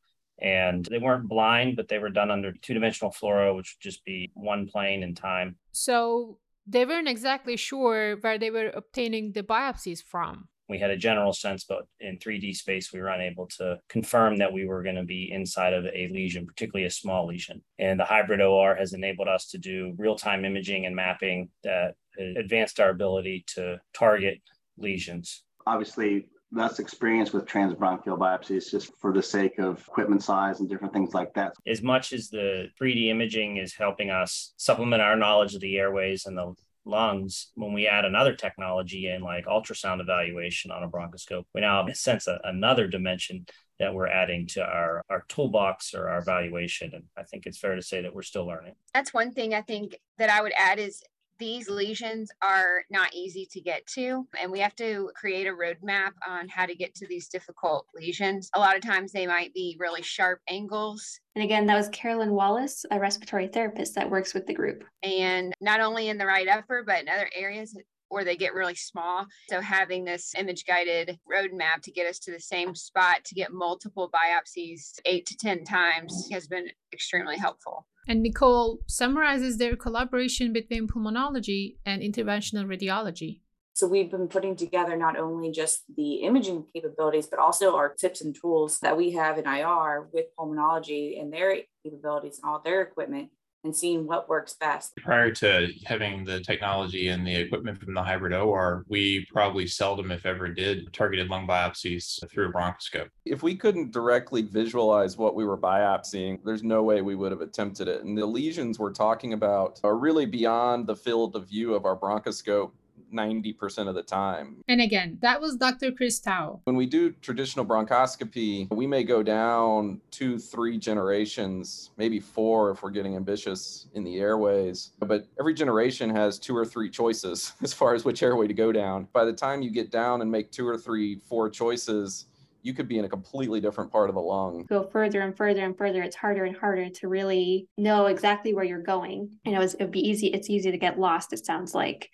And 0.43 0.87
they 0.87 0.97
weren't 0.97 1.29
blind, 1.29 1.77
but 1.77 1.89
they 1.89 1.99
were 1.99 2.09
done 2.09 2.31
under 2.31 2.53
two 2.53 2.73
dimensional 2.73 3.13
fluoro, 3.13 3.55
which 3.55 3.77
would 3.77 3.83
just 3.83 4.03
be 4.07 4.31
one 4.33 4.67
plane 4.67 5.03
in 5.03 5.15
time. 5.15 5.57
So 5.73 6.39
they 6.67 6.87
weren't 6.87 7.09
exactly 7.09 7.57
sure 7.59 8.17
where 8.17 8.39
they 8.39 8.51
were 8.51 8.71
obtaining 8.75 9.33
the 9.33 9.43
biopsies 9.43 10.03
from 10.03 10.49
we 10.71 10.79
had 10.79 10.91
a 10.91 10.97
general 10.97 11.33
sense, 11.33 11.65
but 11.65 11.87
in 12.01 12.19
3D 12.19 12.57
space, 12.57 12.93
we 12.93 13.01
were 13.01 13.09
unable 13.09 13.47
to 13.59 13.79
confirm 13.89 14.37
that 14.39 14.53
we 14.53 14.67
were 14.67 14.83
going 14.83 14.97
to 14.97 15.05
be 15.05 15.31
inside 15.33 15.75
of 15.75 15.85
a 15.87 16.09
lesion, 16.13 16.47
particularly 16.47 16.87
a 16.87 16.91
small 16.91 17.27
lesion. 17.27 17.61
And 17.79 17.99
the 17.99 18.05
hybrid 18.05 18.41
OR 18.41 18.77
has 18.77 18.93
enabled 18.93 19.29
us 19.29 19.49
to 19.49 19.59
do 19.59 19.95
real 19.99 20.15
time 20.15 20.45
imaging 20.45 20.87
and 20.87 20.95
mapping 20.95 21.51
that 21.65 21.95
advanced 22.37 22.81
our 22.81 22.91
ability 22.91 23.45
to 23.55 23.81
target 23.93 24.41
lesions. 24.79 25.43
Obviously, 25.67 26.27
less 26.53 26.79
experience 26.79 27.33
with 27.33 27.47
transbronchial 27.47 28.19
biopsies 28.19 28.71
just 28.71 28.93
for 29.01 29.13
the 29.13 29.23
sake 29.23 29.59
of 29.59 29.79
equipment 29.87 30.23
size 30.23 30.61
and 30.61 30.69
different 30.69 30.93
things 30.93 31.15
like 31.15 31.33
that. 31.35 31.53
As 31.67 31.83
much 31.83 32.13
as 32.13 32.29
the 32.29 32.69
3D 32.81 33.09
imaging 33.09 33.59
is 33.59 33.75
helping 33.75 34.11
us 34.11 34.53
supplement 34.57 35.03
our 35.03 35.17
knowledge 35.17 35.55
of 35.55 35.61
the 35.61 35.79
airways 35.79 36.27
and 36.27 36.37
the 36.37 36.55
lungs, 36.85 37.51
when 37.55 37.73
we 37.73 37.87
add 37.87 38.05
another 38.05 38.35
technology 38.35 39.09
in, 39.09 39.23
like 39.23 39.47
ultrasound 39.47 40.01
evaluation 40.01 40.71
on 40.71 40.83
a 40.83 40.89
bronchoscope, 40.89 41.45
we 41.55 41.61
now 41.61 41.87
sense 41.93 42.27
a, 42.27 42.39
another 42.45 42.87
dimension 42.87 43.47
that 43.79 43.95
we're 43.95 44.07
adding 44.09 44.47
to 44.47 44.63
our, 44.63 45.03
our 45.09 45.25
toolbox 45.29 45.95
or 45.95 46.09
our 46.09 46.19
evaluation. 46.19 46.91
And 46.95 47.05
I 47.17 47.23
think 47.23 47.47
it's 47.47 47.59
fair 47.59 47.77
to 47.77 47.83
say 47.83 48.03
that 48.03 48.15
we're 48.15 48.23
still 48.23 48.47
learning. 48.47 48.75
That's 48.95 49.15
one 49.15 49.33
thing 49.33 49.55
I 49.55 49.63
think 49.63 49.99
that 50.19 50.31
I 50.31 50.43
would 50.43 50.53
add 50.57 50.79
is 50.79 51.03
these 51.41 51.69
lesions 51.69 52.31
are 52.43 52.85
not 52.91 53.13
easy 53.15 53.49
to 53.51 53.61
get 53.61 53.85
to, 53.95 54.27
and 54.41 54.53
we 54.53 54.61
have 54.61 54.77
to 54.77 55.11
create 55.17 55.47
a 55.47 55.51
roadmap 55.51 56.13
on 56.29 56.49
how 56.49 56.67
to 56.67 56.75
get 56.75 56.95
to 56.97 57.07
these 57.09 57.29
difficult 57.29 57.87
lesions. 57.95 58.49
A 58.55 58.61
lot 58.61 58.77
of 58.77 58.83
times 58.83 59.11
they 59.11 59.27
might 59.27 59.53
be 59.55 59.77
really 59.81 60.03
sharp 60.03 60.41
angles. 60.49 61.19
And 61.35 61.43
again, 61.43 61.67
that 61.67 61.77
was 61.77 61.89
Carolyn 61.89 62.33
Wallace, 62.33 62.85
a 62.91 63.01
respiratory 63.01 63.49
therapist 63.49 63.95
that 63.97 64.11
works 64.11 64.35
with 64.35 64.47
the 64.47 64.55
group. 64.55 64.85
And 65.03 65.53
not 65.61 65.81
only 65.81 66.09
in 66.09 66.19
the 66.19 66.27
right 66.27 66.47
upper, 66.47 66.85
but 66.87 67.01
in 67.01 67.09
other 67.09 67.31
areas 67.35 67.75
or 68.11 68.25
they 68.25 68.37
get 68.37 68.55
really 68.55 68.75
small. 68.75 69.25
So 69.49 69.61
having 69.61 70.05
this 70.05 70.35
image 70.37 70.65
guided 70.67 71.19
roadmap 71.33 71.83
to 71.85 71.93
get 71.93 72.09
us 72.09 72.19
to 72.21 72.33
the 72.33 72.41
same 72.41 72.75
spot 72.75 73.25
to 73.25 73.35
get 73.35 73.53
multiple 73.53 74.11
biopsies 74.11 74.95
eight 75.05 75.27
to 75.27 75.37
10 75.37 75.65
times 75.65 76.29
has 76.33 76.47
been 76.47 76.67
extremely 76.93 77.39
helpful. 77.39 77.87
And 78.09 78.23
Nicole 78.23 78.81
summarizes 78.87 79.59
their 79.59 79.77
collaboration 79.77 80.53
between 80.53 80.89
pulmonology 80.89 81.77
and 81.85 82.03
interventional 82.03 82.65
radiology. 82.67 83.41
So 83.75 83.87
we've 83.87 84.11
been 84.11 84.29
putting 84.29 84.57
together 84.57 84.97
not 84.97 85.19
only 85.19 85.51
just 85.53 85.85
the 85.97 86.17
imaging 86.17 86.67
capabilities, 86.75 87.27
but 87.27 87.39
also 87.39 87.77
our 87.77 87.95
tips 87.95 88.21
and 88.21 88.37
tools 88.39 88.79
that 88.81 88.97
we 88.97 89.13
have 89.13 89.39
in 89.39 89.47
IR 89.47 90.09
with 90.13 90.27
pulmonology 90.39 91.21
and 91.21 91.33
their 91.33 91.57
capabilities 91.85 92.41
and 92.43 92.51
all 92.51 92.61
their 92.63 92.83
equipment 92.83 93.31
and 93.65 93.75
seeing 93.77 94.07
what 94.07 94.29
works 94.29 94.55
best. 94.55 94.97
Prior 94.97 95.31
to 95.33 95.73
having 95.85 96.25
the 96.25 96.41
technology 96.41 97.09
and 97.09 97.27
the 97.27 97.35
equipment 97.35 97.79
from 97.79 97.95
the 97.95 98.03
hybrid 98.03 98.33
OR, 98.33 98.85
we 98.89 99.27
probably 99.33 99.67
seldom, 99.67 100.11
if 100.11 100.25
ever, 100.25 100.49
did 100.49 100.93
targeted 100.93 101.29
lung 101.29 101.47
biopsies 101.47 102.19
through 102.31 102.49
a 102.49 102.53
bronchoscope. 102.53 103.09
If 103.25 103.43
we 103.43 103.55
couldn't 103.55 103.93
directly 103.93 104.43
visualize 104.43 105.17
what 105.17 105.35
we 105.35 105.45
were 105.45 105.59
biopsying, 105.59 106.39
there's 106.45 106.63
no 106.63 106.83
way 106.83 107.03
we 107.03 107.15
would 107.15 107.33
have 107.33 107.43
attempted 107.43 107.89
it. 107.89 108.05
And 108.05 108.17
the 108.17 108.27
lesions 108.27 108.79
we're 108.79 108.93
talking 108.93 109.35
about 109.35 109.81
are 109.85 109.97
really 109.97 110.27
beyond 110.27 110.87
the 110.87 110.97
field 110.97 111.37
of 111.37 111.49
view 111.49 111.75
of 111.75 111.85
our 111.85 111.97
bronchoscope 111.97 112.73
90% 113.13 113.89
of 113.89 113.95
the 113.95 114.03
time. 114.03 114.57
And 114.69 114.81
again, 114.81 115.19
that 115.23 115.41
was 115.41 115.57
Dr. 115.57 115.93
Chris 115.93 116.21
Towe. 116.21 116.61
When 116.65 116.77
we 116.77 116.87
do 116.87 117.11
traditional 117.23 117.65
bronchoscopy, 117.65 118.73
we 118.73 118.87
may 118.87 119.05
go 119.05 119.23
down 119.23 120.01
two, 120.11 120.39
three 120.39 120.79
generations, 120.79 121.91
maybe 121.97 122.21
four 122.21 122.71
if 122.71 122.83
we're 122.83 122.91
getting 122.91 123.17
ambitious 123.17 123.89
in 123.95 124.05
the 124.05 124.19
airways. 124.19 124.93
But 124.99 125.27
every 125.39 125.55
generation 125.55 126.11
has 126.11 126.39
two 126.39 126.57
or 126.57 126.65
three 126.65 126.91
choices 126.91 127.53
as 127.63 127.73
far 127.73 127.95
as 127.95 128.05
which 128.05 128.23
airway 128.23 128.47
to 128.47 128.55
go 128.55 128.73
down. 128.73 129.09
By 129.13 129.25
the 129.25 129.33
time 129.33 129.63
you 129.63 129.71
get 129.71 129.91
down 129.91 130.23
and 130.23 130.31
make 130.31 130.51
two 130.51 130.67
or 130.67 130.77
three, 130.77 131.17
four 131.29 131.51
choices, 131.51 132.27
you 132.63 132.75
could 132.75 132.89
be 132.89 132.99
in 132.99 133.05
a 133.05 133.09
completely 133.09 133.61
different 133.61 133.91
part 133.91 134.09
of 134.09 134.15
the 134.15 134.21
lung. 134.21 134.65
Go 134.69 134.85
further 134.85 135.23
and 135.23 135.37
further 135.37 135.65
and 135.65 135.77
further. 135.77 136.03
It's 136.03 136.17
harder 136.17 136.45
and 136.45 136.57
harder 136.57 136.89
to 136.89 137.09
really 137.09 137.69
know 137.79 138.07
exactly 138.07 138.55
where 138.55 138.65
you're 138.65 138.83
going. 138.83 139.39
You 139.45 139.53
know, 139.53 139.63
it 139.63 139.77
would 139.81 139.91
be 139.91 140.07
easy. 140.07 140.29
It's 140.29 140.51
easy 140.51 140.71
to 140.71 140.79
get 140.79 140.99
lost. 140.99 141.33
It 141.33 141.45
sounds 141.45 141.75
like 141.75 142.11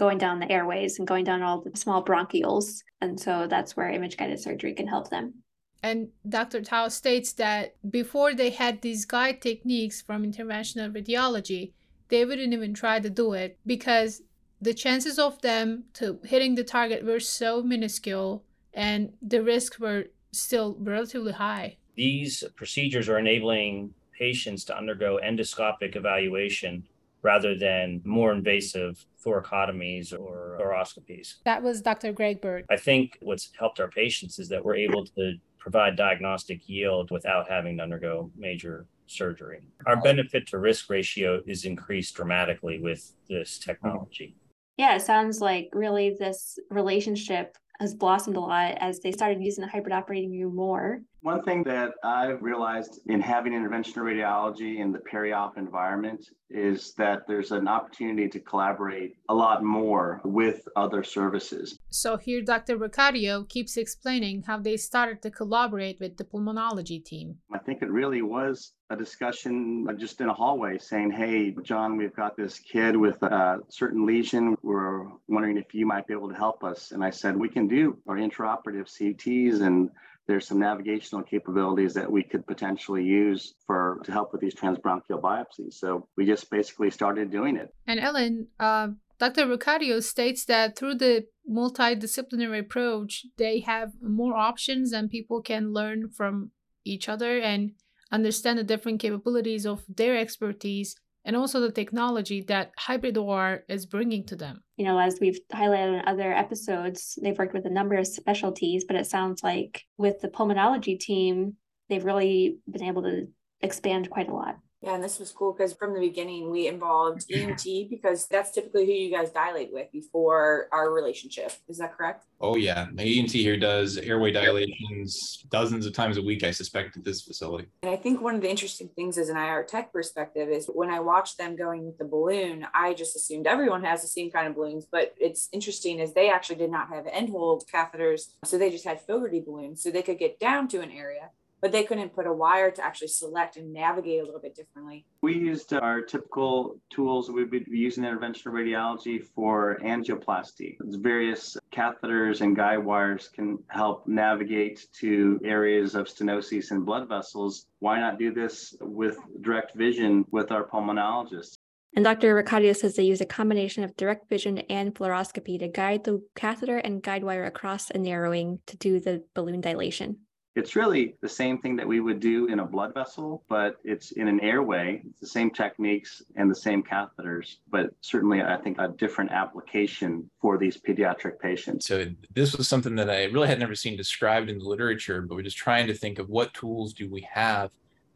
going 0.00 0.16
down 0.16 0.40
the 0.40 0.50
airways 0.50 0.98
and 0.98 1.06
going 1.06 1.24
down 1.24 1.42
all 1.42 1.60
the 1.60 1.76
small 1.76 2.02
bronchioles. 2.02 2.82
And 3.02 3.20
so 3.20 3.46
that's 3.46 3.76
where 3.76 3.90
image 3.90 4.16
guided 4.16 4.40
surgery 4.40 4.72
can 4.72 4.88
help 4.88 5.10
them. 5.10 5.34
And 5.82 6.08
Dr. 6.26 6.62
Towe 6.62 6.88
states 6.88 7.34
that 7.34 7.76
before 7.90 8.34
they 8.34 8.48
had 8.48 8.80
these 8.80 9.04
guide 9.04 9.42
techniques 9.42 10.00
from 10.00 10.24
interventional 10.24 10.90
radiology, 10.90 11.72
they 12.08 12.24
wouldn't 12.24 12.54
even 12.54 12.72
try 12.72 12.98
to 12.98 13.10
do 13.10 13.34
it 13.34 13.58
because 13.66 14.22
the 14.60 14.72
chances 14.72 15.18
of 15.18 15.40
them 15.42 15.84
to 15.94 16.18
hitting 16.24 16.54
the 16.54 16.64
target 16.64 17.04
were 17.04 17.20
so 17.20 17.62
minuscule 17.62 18.42
and 18.72 19.12
the 19.20 19.42
risks 19.42 19.78
were 19.78 20.04
still 20.32 20.76
relatively 20.80 21.32
high. 21.32 21.76
These 21.94 22.44
procedures 22.56 23.08
are 23.10 23.18
enabling 23.18 23.92
patients 24.18 24.64
to 24.64 24.76
undergo 24.76 25.20
endoscopic 25.22 25.94
evaluation 25.94 26.84
rather 27.22 27.56
than 27.56 28.00
more 28.04 28.32
invasive 28.32 29.04
thoracotomies 29.24 30.18
or 30.18 30.58
thoracoscopies. 30.60 31.34
That 31.44 31.62
was 31.62 31.82
Dr. 31.82 32.12
Greg 32.12 32.40
Burg. 32.40 32.64
I 32.70 32.76
think 32.76 33.18
what's 33.20 33.50
helped 33.58 33.80
our 33.80 33.88
patients 33.88 34.38
is 34.38 34.48
that 34.48 34.64
we're 34.64 34.76
able 34.76 35.04
to 35.04 35.34
provide 35.58 35.96
diagnostic 35.96 36.68
yield 36.68 37.10
without 37.10 37.48
having 37.48 37.76
to 37.76 37.82
undergo 37.82 38.30
major 38.36 38.86
surgery. 39.06 39.60
Our 39.86 40.00
benefit 40.00 40.46
to 40.48 40.58
risk 40.58 40.88
ratio 40.88 41.40
is 41.46 41.64
increased 41.64 42.14
dramatically 42.14 42.80
with 42.80 43.12
this 43.28 43.58
technology. 43.58 44.36
Yeah, 44.78 44.96
it 44.96 45.02
sounds 45.02 45.40
like 45.40 45.68
really 45.72 46.16
this 46.18 46.58
relationship 46.70 47.58
has 47.80 47.94
blossomed 47.94 48.36
a 48.36 48.40
lot 48.40 48.76
as 48.78 49.00
they 49.00 49.10
started 49.10 49.42
using 49.42 49.62
the 49.62 49.70
hybrid 49.70 49.92
operating 49.92 50.30
room 50.30 50.54
more. 50.54 51.00
One 51.22 51.42
thing 51.42 51.62
that 51.64 51.92
I've 52.04 52.42
realized 52.42 53.00
in 53.06 53.20
having 53.20 53.54
interventional 53.54 54.04
radiology 54.04 54.78
in 54.78 54.92
the 54.92 55.00
peri-op 55.00 55.56
environment 55.56 56.28
is 56.50 56.94
that 56.98 57.22
there's 57.26 57.52
an 57.52 57.68
opportunity 57.68 58.28
to 58.28 58.40
collaborate 58.40 59.14
a 59.30 59.34
lot 59.34 59.64
more 59.64 60.20
with 60.24 60.68
other 60.76 61.02
services. 61.02 61.78
So 61.90 62.16
here 62.16 62.40
Dr. 62.40 62.78
Racadio 62.78 63.48
keeps 63.48 63.76
explaining 63.76 64.42
how 64.42 64.58
they 64.58 64.76
started 64.76 65.22
to 65.22 65.30
collaborate 65.30 65.98
with 66.00 66.16
the 66.16 66.24
pulmonology 66.24 67.04
team. 67.04 67.38
I 67.52 67.58
think 67.58 67.82
it 67.82 67.90
really 67.90 68.22
was 68.22 68.72
a 68.90 68.96
discussion 68.96 69.86
just 69.98 70.20
in 70.20 70.28
a 70.28 70.34
hallway 70.34 70.78
saying, 70.78 71.10
Hey, 71.10 71.54
John, 71.62 71.96
we've 71.96 72.14
got 72.14 72.36
this 72.36 72.58
kid 72.58 72.96
with 72.96 73.22
a 73.22 73.58
certain 73.68 74.06
lesion. 74.06 74.56
We're 74.62 75.06
wondering 75.28 75.56
if 75.56 75.74
you 75.74 75.84
might 75.84 76.06
be 76.06 76.14
able 76.14 76.28
to 76.28 76.34
help 76.34 76.62
us. 76.62 76.92
And 76.92 77.04
I 77.04 77.10
said, 77.10 77.36
We 77.36 77.48
can 77.48 77.66
do 77.66 77.98
our 78.08 78.16
intraoperative 78.16 78.88
CTs 78.88 79.60
and 79.60 79.90
there's 80.26 80.46
some 80.46 80.60
navigational 80.60 81.24
capabilities 81.24 81.92
that 81.94 82.10
we 82.10 82.22
could 82.22 82.46
potentially 82.46 83.02
use 83.02 83.54
for 83.66 84.00
to 84.04 84.12
help 84.12 84.30
with 84.32 84.40
these 84.40 84.54
transbronchial 84.54 85.20
biopsies. 85.20 85.74
So 85.74 86.06
we 86.16 86.24
just 86.24 86.48
basically 86.50 86.90
started 86.90 87.32
doing 87.32 87.56
it. 87.56 87.74
And 87.88 87.98
Ellen, 87.98 88.46
uh, 88.60 88.88
Dr. 89.20 89.46
Racadio 89.46 90.02
states 90.02 90.46
that 90.46 90.76
through 90.76 90.94
the 90.94 91.26
multidisciplinary 91.48 92.60
approach, 92.60 93.26
they 93.36 93.60
have 93.60 93.92
more 94.02 94.34
options 94.34 94.92
and 94.92 95.10
people 95.10 95.42
can 95.42 95.74
learn 95.74 96.08
from 96.08 96.52
each 96.86 97.06
other 97.06 97.38
and 97.38 97.72
understand 98.10 98.58
the 98.58 98.64
different 98.64 98.98
capabilities 98.98 99.66
of 99.66 99.84
their 99.94 100.16
expertise 100.16 100.96
and 101.22 101.36
also 101.36 101.60
the 101.60 101.70
technology 101.70 102.40
that 102.48 102.72
hybrid 102.78 103.18
OR 103.18 103.62
is 103.68 103.84
bringing 103.84 104.24
to 104.24 104.36
them. 104.36 104.62
You 104.78 104.86
know, 104.86 104.98
as 104.98 105.18
we've 105.20 105.38
highlighted 105.52 106.00
in 106.00 106.08
other 106.08 106.32
episodes, 106.32 107.18
they've 107.22 107.36
worked 107.36 107.52
with 107.52 107.66
a 107.66 107.70
number 107.70 107.96
of 107.96 108.06
specialties, 108.06 108.86
but 108.86 108.96
it 108.96 109.06
sounds 109.06 109.42
like 109.42 109.84
with 109.98 110.20
the 110.22 110.28
pulmonology 110.28 110.98
team, 110.98 111.56
they've 111.90 112.06
really 112.06 112.56
been 112.70 112.84
able 112.84 113.02
to 113.02 113.26
expand 113.60 114.08
quite 114.08 114.30
a 114.30 114.34
lot. 114.34 114.56
Yeah, 114.82 114.94
and 114.94 115.04
this 115.04 115.18
was 115.18 115.30
cool 115.30 115.52
because 115.52 115.74
from 115.74 115.92
the 115.92 116.00
beginning 116.00 116.50
we 116.50 116.66
involved 116.66 117.26
ENT 117.30 117.64
because 117.90 118.26
that's 118.26 118.50
typically 118.50 118.86
who 118.86 118.92
you 118.92 119.10
guys 119.10 119.30
dilate 119.30 119.70
with 119.72 119.92
before 119.92 120.68
our 120.72 120.90
relationship. 120.90 121.52
Is 121.68 121.76
that 121.78 121.94
correct? 121.94 122.24
Oh 122.40 122.56
yeah, 122.56 122.86
my 122.92 123.02
ENT 123.02 123.30
here 123.32 123.58
does 123.58 123.98
airway 123.98 124.30
dilations 124.32 125.44
dozens 125.50 125.84
of 125.84 125.92
times 125.92 126.16
a 126.16 126.22
week. 126.22 126.44
I 126.44 126.50
suspect 126.50 126.96
at 126.96 127.04
this 127.04 127.20
facility. 127.20 127.68
And 127.82 127.92
I 127.92 127.96
think 127.96 128.22
one 128.22 128.34
of 128.34 128.40
the 128.40 128.48
interesting 128.48 128.88
things 128.96 129.18
as 129.18 129.28
an 129.28 129.36
IR 129.36 129.64
tech 129.64 129.92
perspective 129.92 130.48
is 130.48 130.66
when 130.66 130.88
I 130.88 131.00
watched 131.00 131.36
them 131.36 131.56
going 131.56 131.84
with 131.84 131.98
the 131.98 132.06
balloon, 132.06 132.66
I 132.74 132.94
just 132.94 133.14
assumed 133.16 133.46
everyone 133.46 133.84
has 133.84 134.00
the 134.00 134.08
same 134.08 134.30
kind 134.30 134.48
of 134.48 134.54
balloons. 134.54 134.86
But 134.90 135.14
it's 135.20 135.50
interesting 135.52 135.98
is 135.98 136.14
they 136.14 136.30
actually 136.30 136.56
did 136.56 136.70
not 136.70 136.88
have 136.88 137.06
end 137.06 137.28
hole 137.28 137.62
catheters, 137.72 138.32
so 138.46 138.56
they 138.56 138.70
just 138.70 138.86
had 138.86 139.02
Fogarty 139.02 139.40
balloons, 139.40 139.82
so 139.82 139.90
they 139.90 140.02
could 140.02 140.18
get 140.18 140.40
down 140.40 140.68
to 140.68 140.80
an 140.80 140.90
area 140.90 141.30
but 141.60 141.72
they 141.72 141.84
couldn't 141.84 142.14
put 142.14 142.26
a 142.26 142.32
wire 142.32 142.70
to 142.70 142.84
actually 142.84 143.08
select 143.08 143.56
and 143.56 143.72
navigate 143.72 144.20
a 144.20 144.24
little 144.24 144.40
bit 144.40 144.54
differently. 144.54 145.04
We 145.22 145.34
used 145.34 145.72
uh, 145.72 145.78
our 145.78 146.00
typical 146.00 146.76
tools 146.90 147.30
we'd 147.30 147.50
be 147.50 147.64
using 147.68 148.04
in 148.04 148.16
interventional 148.16 148.52
radiology 148.52 149.24
for 149.34 149.78
angioplasty. 149.82 150.76
Various 150.80 151.56
catheters 151.72 152.40
and 152.40 152.56
guide 152.56 152.78
wires 152.78 153.28
can 153.28 153.58
help 153.68 154.06
navigate 154.06 154.86
to 155.00 155.40
areas 155.44 155.94
of 155.94 156.06
stenosis 156.06 156.70
and 156.70 156.84
blood 156.84 157.08
vessels. 157.08 157.66
Why 157.80 158.00
not 158.00 158.18
do 158.18 158.32
this 158.32 158.74
with 158.80 159.18
direct 159.40 159.74
vision 159.74 160.24
with 160.30 160.50
our 160.50 160.66
pulmonologists? 160.66 161.54
And 161.94 162.04
Dr. 162.04 162.40
Racadio 162.40 162.76
says 162.76 162.94
they 162.94 163.02
use 163.02 163.20
a 163.20 163.26
combination 163.26 163.82
of 163.82 163.96
direct 163.96 164.28
vision 164.28 164.58
and 164.70 164.94
fluoroscopy 164.94 165.58
to 165.58 165.66
guide 165.66 166.04
the 166.04 166.22
catheter 166.36 166.78
and 166.78 167.02
guide 167.02 167.24
wire 167.24 167.44
across 167.44 167.90
a 167.90 167.98
narrowing 167.98 168.60
to 168.66 168.76
do 168.76 169.00
the 169.00 169.24
balloon 169.34 169.60
dilation. 169.60 170.18
It's 170.56 170.74
really 170.74 171.14
the 171.20 171.28
same 171.28 171.58
thing 171.58 171.76
that 171.76 171.86
we 171.86 172.00
would 172.00 172.18
do 172.18 172.46
in 172.46 172.58
a 172.58 172.64
blood 172.64 172.92
vessel, 172.92 173.44
but 173.48 173.76
it's 173.84 174.10
in 174.12 174.26
an 174.26 174.40
airway. 174.40 175.00
It's 175.08 175.20
the 175.20 175.26
same 175.28 175.50
techniques 175.50 176.22
and 176.34 176.50
the 176.50 176.56
same 176.56 176.82
catheters, 176.82 177.56
but 177.70 177.90
certainly 178.00 178.42
I 178.42 178.56
think 178.56 178.78
a 178.80 178.88
different 178.88 179.30
application 179.30 180.28
for 180.40 180.58
these 180.58 180.76
pediatric 180.76 181.38
patients. 181.38 181.86
So 181.86 182.06
this 182.34 182.56
was 182.56 182.66
something 182.66 182.96
that 182.96 183.08
I 183.08 183.24
really 183.26 183.46
had 183.46 183.60
never 183.60 183.76
seen 183.76 183.96
described 183.96 184.50
in 184.50 184.58
the 184.58 184.64
literature, 184.64 185.22
but 185.22 185.36
we're 185.36 185.42
just 185.42 185.56
trying 185.56 185.86
to 185.86 185.94
think 185.94 186.18
of 186.18 186.28
what 186.28 186.52
tools 186.52 186.92
do 186.94 187.08
we 187.08 187.26
have 187.32 187.70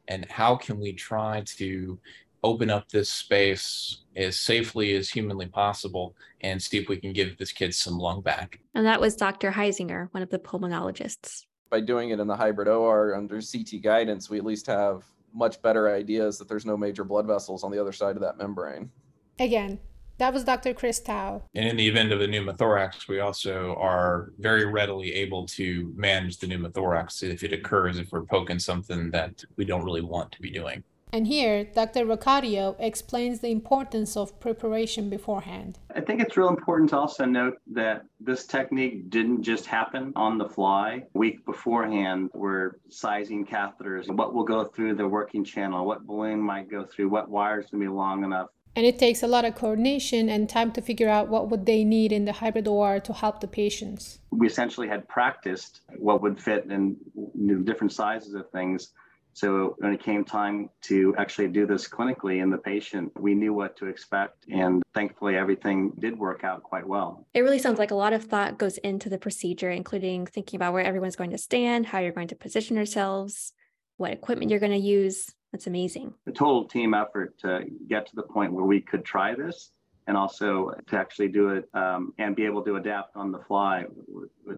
and 0.08 0.28
how 0.28 0.56
can 0.56 0.80
we 0.80 0.92
try 0.92 1.44
to 1.58 1.98
open 2.42 2.68
up 2.68 2.88
this 2.90 3.10
space 3.10 4.00
as 4.16 4.38
safely 4.38 4.94
as 4.94 5.08
humanly 5.08 5.46
possible 5.46 6.14
and 6.42 6.60
see 6.60 6.78
if 6.78 6.88
we 6.88 6.96
can 6.96 7.12
give 7.12 7.38
this 7.38 7.52
kid 7.52 7.74
some 7.74 7.96
lung 7.96 8.20
back. 8.20 8.58
And 8.74 8.84
that 8.84 9.00
was 9.00 9.16
Dr. 9.16 9.52
Hysinger, 9.52 10.08
one 10.10 10.22
of 10.22 10.28
the 10.30 10.38
pulmonologists 10.38 11.44
by 11.74 11.80
doing 11.80 12.10
it 12.10 12.20
in 12.20 12.28
the 12.28 12.36
hybrid 12.36 12.68
OR 12.68 13.16
under 13.16 13.40
CT 13.40 13.82
guidance, 13.82 14.30
we 14.30 14.38
at 14.38 14.44
least 14.44 14.64
have 14.68 15.02
much 15.32 15.60
better 15.60 15.92
ideas 15.92 16.38
that 16.38 16.48
there's 16.48 16.64
no 16.64 16.76
major 16.76 17.02
blood 17.02 17.26
vessels 17.26 17.64
on 17.64 17.72
the 17.72 17.80
other 17.80 17.90
side 17.90 18.14
of 18.14 18.22
that 18.22 18.38
membrane. 18.38 18.88
Again, 19.40 19.80
that 20.18 20.32
was 20.32 20.44
Dr. 20.44 20.72
Chris 20.72 21.00
Towe. 21.00 21.42
And 21.56 21.66
in 21.66 21.76
the 21.76 21.88
event 21.88 22.12
of 22.12 22.20
a 22.20 22.28
pneumothorax, 22.28 23.08
we 23.08 23.18
also 23.18 23.74
are 23.80 24.30
very 24.38 24.66
readily 24.66 25.12
able 25.14 25.46
to 25.46 25.92
manage 25.96 26.38
the 26.38 26.46
pneumothorax 26.46 27.24
if 27.24 27.42
it 27.42 27.52
occurs, 27.52 27.98
if 27.98 28.12
we're 28.12 28.22
poking 28.22 28.60
something 28.60 29.10
that 29.10 29.42
we 29.56 29.64
don't 29.64 29.84
really 29.84 30.02
want 30.02 30.30
to 30.30 30.40
be 30.40 30.52
doing. 30.52 30.84
And 31.14 31.28
here, 31.28 31.62
Dr. 31.62 32.04
Racadio 32.06 32.74
explains 32.80 33.38
the 33.38 33.52
importance 33.52 34.16
of 34.16 34.40
preparation 34.40 35.08
beforehand. 35.08 35.78
I 35.94 36.00
think 36.00 36.20
it's 36.20 36.36
real 36.36 36.48
important 36.48 36.90
to 36.90 36.98
also 36.98 37.24
note 37.24 37.58
that 37.70 38.02
this 38.18 38.46
technique 38.46 39.10
didn't 39.10 39.44
just 39.44 39.64
happen 39.64 40.12
on 40.16 40.38
the 40.38 40.48
fly. 40.48 41.04
A 41.14 41.18
week 41.18 41.46
beforehand, 41.46 42.30
we're 42.34 42.72
sizing 42.88 43.46
catheters, 43.46 44.12
what 44.12 44.34
will 44.34 44.42
go 44.42 44.64
through 44.64 44.96
the 44.96 45.06
working 45.06 45.44
channel, 45.44 45.86
what 45.86 46.04
balloon 46.04 46.40
might 46.40 46.68
go 46.68 46.84
through, 46.84 47.10
what 47.10 47.30
wires 47.30 47.66
going 47.70 47.84
to 47.84 47.90
be 47.90 47.96
long 47.96 48.24
enough. 48.24 48.48
And 48.74 48.84
it 48.84 48.98
takes 48.98 49.22
a 49.22 49.28
lot 49.28 49.44
of 49.44 49.54
coordination 49.54 50.28
and 50.28 50.48
time 50.48 50.72
to 50.72 50.82
figure 50.82 51.08
out 51.08 51.28
what 51.28 51.48
would 51.48 51.64
they 51.64 51.84
need 51.84 52.10
in 52.10 52.24
the 52.24 52.32
hybrid 52.32 52.66
OR 52.66 52.98
to 52.98 53.12
help 53.12 53.38
the 53.38 53.46
patients. 53.46 54.18
We 54.32 54.48
essentially 54.48 54.88
had 54.88 55.06
practiced 55.06 55.82
what 55.96 56.22
would 56.22 56.42
fit 56.42 56.66
in 56.68 56.96
different 57.64 57.92
sizes 57.92 58.34
of 58.34 58.50
things 58.50 58.90
so 59.34 59.74
when 59.78 59.92
it 59.92 60.02
came 60.02 60.24
time 60.24 60.70
to 60.82 61.14
actually 61.18 61.48
do 61.48 61.66
this 61.66 61.88
clinically 61.88 62.40
in 62.40 62.50
the 62.50 62.58
patient, 62.58 63.12
we 63.18 63.34
knew 63.34 63.52
what 63.52 63.76
to 63.78 63.86
expect. 63.86 64.46
And 64.48 64.82
thankfully, 64.94 65.36
everything 65.36 65.92
did 65.98 66.16
work 66.18 66.44
out 66.44 66.62
quite 66.62 66.86
well. 66.86 67.26
It 67.34 67.40
really 67.40 67.58
sounds 67.58 67.78
like 67.80 67.90
a 67.90 67.96
lot 67.96 68.12
of 68.12 68.24
thought 68.24 68.58
goes 68.58 68.78
into 68.78 69.08
the 69.08 69.18
procedure, 69.18 69.70
including 69.70 70.26
thinking 70.26 70.56
about 70.56 70.72
where 70.72 70.84
everyone's 70.84 71.16
going 71.16 71.32
to 71.32 71.38
stand, 71.38 71.86
how 71.86 71.98
you're 71.98 72.12
going 72.12 72.28
to 72.28 72.36
position 72.36 72.76
yourselves, 72.76 73.52
what 73.96 74.12
equipment 74.12 74.50
you're 74.50 74.60
going 74.60 74.72
to 74.72 74.78
use. 74.78 75.26
That's 75.52 75.66
amazing. 75.66 76.14
The 76.26 76.32
total 76.32 76.68
team 76.68 76.94
effort 76.94 77.38
to 77.40 77.64
get 77.88 78.06
to 78.06 78.16
the 78.16 78.22
point 78.22 78.52
where 78.52 78.64
we 78.64 78.80
could 78.80 79.04
try 79.04 79.34
this 79.34 79.70
and 80.06 80.16
also 80.16 80.70
to 80.86 80.96
actually 80.96 81.28
do 81.28 81.50
it 81.50 81.68
um, 81.74 82.12
and 82.18 82.36
be 82.36 82.44
able 82.44 82.62
to 82.62 82.76
adapt 82.76 83.16
on 83.16 83.32
the 83.32 83.38
fly 83.38 83.84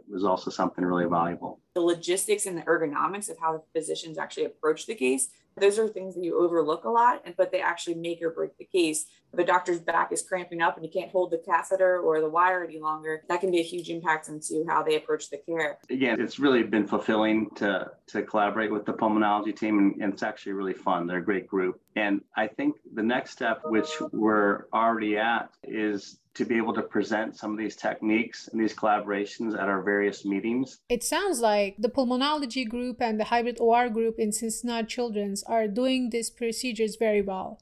was 0.09 0.25
also 0.25 0.51
something 0.51 0.85
really 0.85 1.07
valuable. 1.07 1.61
The 1.75 1.81
logistics 1.81 2.47
and 2.47 2.59
the 2.59 2.63
ergonomics 2.63 3.31
of 3.31 3.39
how 3.39 3.53
the 3.53 3.63
physicians 3.73 4.19
actually 4.19 4.47
approach 4.47 4.87
the 4.87 4.95
case 4.95 5.29
those 5.59 5.79
are 5.79 5.89
things 5.89 6.15
that 6.15 6.23
you 6.23 6.39
overlook 6.39 6.85
a 6.85 6.91
lot, 6.91 7.23
and 7.25 7.35
but 7.37 7.51
they 7.51 7.61
actually 7.61 7.95
make 7.95 8.21
or 8.23 8.31
break 8.31 8.57
the 8.59 8.65
case. 8.65 9.07
If 9.33 9.39
a 9.39 9.45
doctor's 9.45 9.81
back 9.81 10.13
is 10.13 10.23
cramping 10.23 10.63
up 10.63 10.77
and 10.77 10.85
he 10.85 10.91
can't 10.91 11.11
hold 11.11 11.31
the 11.31 11.39
catheter 11.39 11.99
or 11.99 12.21
the 12.21 12.29
wire 12.29 12.65
any 12.65 12.79
longer, 12.79 13.23
that 13.29 13.41
can 13.41 13.51
be 13.51 13.61
a 13.61 13.63
huge 13.63 13.91
impact 13.91 14.29
into 14.29 14.65
how 14.69 14.83
they 14.83 14.97
approach 14.97 15.31
the 15.31 15.39
care. 15.39 15.79
Again, 15.91 16.21
it's 16.21 16.39
really 16.39 16.63
been 16.63 16.87
fulfilling 16.87 17.49
to 17.57 17.91
to 18.09 18.23
collaborate 18.23 18.71
with 18.71 18.85
the 18.85 18.93
pulmonology 18.93 19.57
team, 19.57 19.79
and, 19.79 20.03
and 20.03 20.13
it's 20.13 20.23
actually 20.23 20.53
really 20.53 20.75
fun. 20.75 21.07
They're 21.07 21.19
a 21.19 21.25
great 21.25 21.47
group, 21.47 21.81
And 21.97 22.21
I 22.37 22.47
think 22.47 22.77
the 22.95 23.03
next 23.03 23.33
step, 23.33 23.61
which 23.65 23.91
we're 24.13 24.67
already 24.73 25.17
at, 25.17 25.51
is 25.65 26.19
to 26.37 26.45
be 26.45 26.57
able 26.57 26.75
to 26.75 26.83
present 26.83 27.37
some 27.37 27.53
of 27.53 27.59
these 27.59 27.77
techniques 27.77 28.49
and 28.49 28.61
these 28.61 28.75
collaborations 28.75 29.55
at 29.55 29.69
our 29.69 29.83
various 29.83 30.25
meetings. 30.25 30.79
It 30.89 31.03
sounds 31.03 31.41
like 31.41 31.77
the 31.79 31.89
pulmonology 31.89 32.69
group 32.69 33.01
and 33.01 33.19
the 33.19 33.25
hybrid 33.25 33.59
OR 33.59 33.89
group 33.89 34.19
in 34.19 34.33
Cincinnati 34.33 34.87
Children's 34.87 35.43
are 35.45 35.67
doing 35.67 36.11
these 36.11 36.29
procedures 36.29 36.97
very 36.97 37.23
well. 37.23 37.61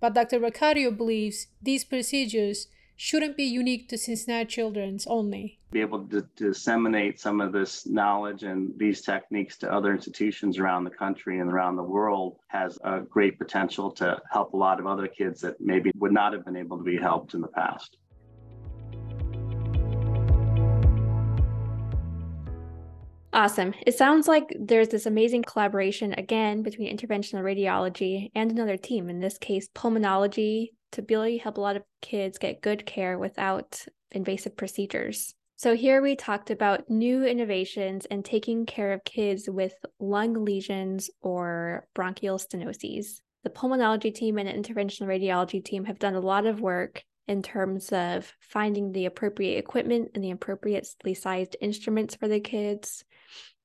But 0.00 0.14
Dr. 0.14 0.40
Racadio 0.40 0.94
believes 0.96 1.46
these 1.62 1.84
procedures 1.84 2.66
shouldn't 2.96 3.36
be 3.36 3.44
unique 3.44 3.88
to 3.90 3.98
Cincinnati 3.98 4.46
Children's 4.46 5.06
only. 5.06 5.58
Be 5.70 5.80
able 5.82 6.06
to, 6.08 6.22
to, 6.22 6.48
disseminate 6.48 7.20
some 7.20 7.40
of 7.40 7.52
this 7.52 7.86
knowledge 7.86 8.42
and 8.42 8.72
these 8.78 9.02
techniques 9.02 9.56
to 9.58 9.72
other 9.72 9.92
institutions 9.92 10.58
around 10.58 10.84
the 10.84 10.90
country 10.90 11.38
and 11.38 11.52
around 11.52 11.76
the 11.76 11.82
world 11.82 12.38
has 12.48 12.78
a 12.82 13.00
great 13.00 13.38
potential 13.38 13.90
to 13.92 14.20
help 14.30 14.54
a 14.54 14.56
lot 14.56 14.80
of 14.80 14.86
other 14.86 15.06
kids 15.06 15.42
that 15.42 15.60
maybe 15.60 15.92
would 15.96 16.12
not 16.12 16.32
have 16.32 16.44
been 16.44 16.56
able 16.56 16.78
to 16.78 16.84
be 16.84 16.96
helped 16.96 17.34
in 17.34 17.40
the 17.40 17.48
past. 17.48 17.98
Awesome. 23.36 23.74
It 23.86 23.94
sounds 23.94 24.26
like 24.28 24.56
there's 24.58 24.88
this 24.88 25.04
amazing 25.04 25.42
collaboration 25.42 26.14
again 26.14 26.62
between 26.62 26.96
interventional 26.96 27.42
radiology 27.42 28.30
and 28.34 28.50
another 28.50 28.78
team, 28.78 29.10
in 29.10 29.20
this 29.20 29.36
case, 29.36 29.68
pulmonology, 29.74 30.68
to 30.92 31.04
really 31.10 31.36
help 31.36 31.58
a 31.58 31.60
lot 31.60 31.76
of 31.76 31.82
kids 32.00 32.38
get 32.38 32.62
good 32.62 32.86
care 32.86 33.18
without 33.18 33.84
invasive 34.10 34.56
procedures. 34.56 35.34
So, 35.56 35.76
here 35.76 36.00
we 36.00 36.16
talked 36.16 36.50
about 36.50 36.88
new 36.88 37.26
innovations 37.26 38.06
and 38.06 38.24
taking 38.24 38.64
care 38.64 38.94
of 38.94 39.04
kids 39.04 39.50
with 39.50 39.74
lung 40.00 40.42
lesions 40.42 41.10
or 41.20 41.86
bronchial 41.94 42.38
stenoses. 42.38 43.20
The 43.44 43.50
pulmonology 43.50 44.14
team 44.14 44.38
and 44.38 44.48
interventional 44.48 45.08
radiology 45.08 45.62
team 45.62 45.84
have 45.84 45.98
done 45.98 46.14
a 46.14 46.20
lot 46.20 46.46
of 46.46 46.62
work 46.62 47.04
in 47.28 47.42
terms 47.42 47.92
of 47.92 48.32
finding 48.40 48.92
the 48.92 49.06
appropriate 49.06 49.58
equipment 49.58 50.12
and 50.14 50.22
the 50.22 50.30
appropriately 50.30 51.12
sized 51.12 51.56
instruments 51.60 52.14
for 52.14 52.28
the 52.28 52.40
kids, 52.40 53.04